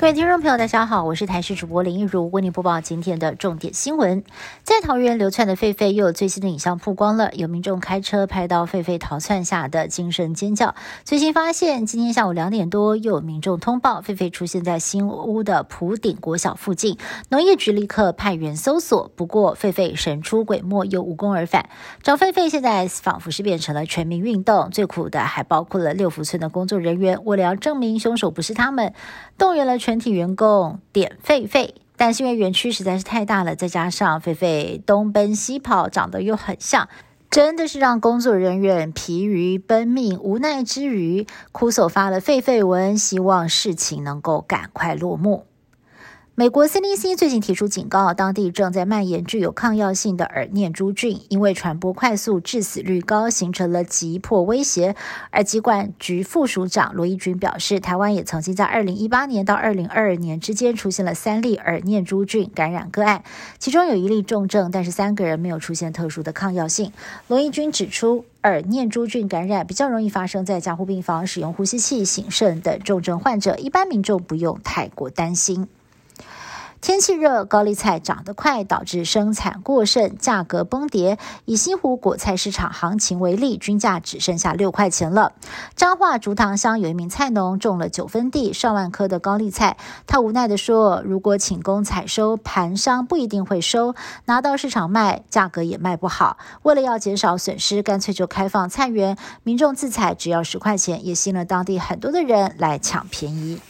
[0.00, 4.24] 各位听众朋友，大家好，我是台视主播林一如，为您播报今天的重点新闻。
[4.62, 10.74] 在桃园流窜的狒狒又有最新的影像曝光了，有民众开车拍到狒狒逃窜下的惊声尖叫。
[11.04, 16.96] 最新发现，今天下午两点多，又有民众通报狒狒出现在新屋的普顶国小附近，
[17.28, 21.68] 农业局立刻派员搜索，不过狒狒神出鬼没，又无功而返。
[22.02, 28.94] 找狒狒现在仿佛是变成了全民运动，最苦的还包括了六福村的工作人员，为了要证明凶手不是他们，
[29.36, 29.89] 动员了全。
[29.90, 36.88] 全体员工点狒狒，但是因为园区实在是太大了，再加上狒狒东奔西跑，长得又很像，
[37.28, 40.16] 真的是让工作人员疲于奔命。
[40.20, 45.46] 无奈之余，哭手发了狒狒文，希望事情能够赶快落幕。
[46.40, 54.96] 美国 CDC 最近提出警告，当地正在蔓延具有抗药性的耳念珠菌，因为传播快速、致死率高，形成了急迫威胁。
[55.28, 63.22] 而疾管局副署长罗义军表示，台湾也曾经在2018年到2022年之间出现了三例耳念珠菌感染个案，
[63.58, 66.90] 其中有一例重症，但是三个人没有出现特殊的抗药性。
[67.28, 75.68] 罗义军指出，耳念珠菌感染比较容易发生在加护病房、使用呼吸器、醒肾等重症患者，一般民众不用太过担心。
[76.80, 81.18] 天气热，高丽菜长得快，导致生产过剩，价格崩跌。
[81.44, 85.34] 以西湖果菜市场行情为例，均价只剩下六块钱了。
[85.76, 93.94] 彰化竹塘乡有一名菜农种了九分地，上万棵的高丽菜，他无奈地说：“如果请工采收，盘商不一定会收，
[94.24, 96.38] 拿到市场卖，价格也卖不好。
[96.62, 103.60] 为了要减少损失，干脆就开放菜园，民众自采只要十块钱，也吸引了当地很多的人来抢便宜。”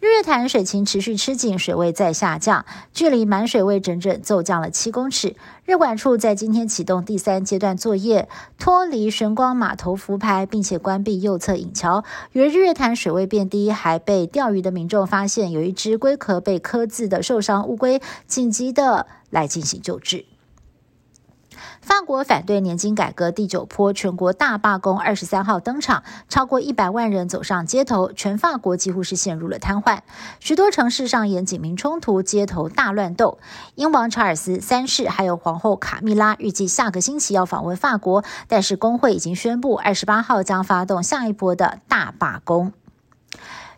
[0.00, 5.36] 日月潭水情持续吃紧，水位在下降，距离满水位整整骤降了七公尺。
[5.66, 8.26] 日管处在今天启动第三阶段作业，
[8.58, 12.02] 脱离玄光码头浮排，并且关闭右侧引桥。
[12.32, 20.24] 由于日月潭水位变低，还被钓鱼的民众发现有一只龟壳被刻字的受伤乌龟，紧急的来进行救治。
[21.80, 30.00] 法国反对年金改革第九波全国大罢工二十三号登场，超过一百万人走上街头，全法国几乎是陷入了瘫痪，
[30.38, 33.38] 许多城市上演警民冲突，街头大乱斗。
[33.74, 42.72] 英王查尔斯三世还有皇后卡米拉预计下个星期要访问法国，但是工会已经宣布二十八号将发动下一波的大罢工。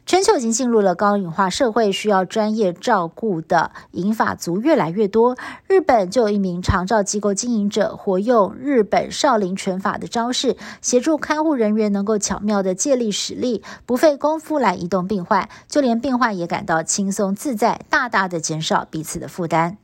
[0.04, 5.36] 全球已经进入了高龄化社会，需要专业照顾的银发族越来越多。
[5.66, 19.81] 日本就有一名长照机构经营者，活用日本少林拳法的招式，协助看护人员能够巧妙的借力使力，不费功夫来移动病患，就连病患也感到轻松自在，大大的减少彼此的负担。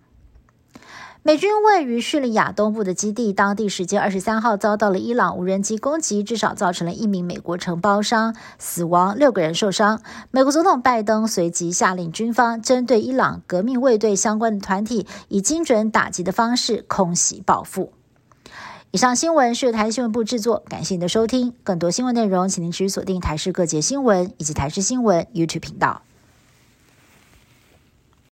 [1.29, 10.01] 美军位于叙利亚东部的基地，当地时间二十三号遭到了伊朗无人机攻击，至少造成了一名美国承包商死亡，六个人受伤。
[10.31, 17.93] 美国总统拜登随即下令军方针对伊朗革命卫队相关的团体，以精准打击的方式空袭报复。
[18.91, 21.53] 以上新闻是由台新闻部制作，感谢您的收听。
[21.63, 26.01] 更多新闻内容，请您持续锁定台视各界新闻以及台视新闻 YouTube 频道。